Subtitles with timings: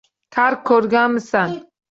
[0.37, 1.57] Kar ko’rmisan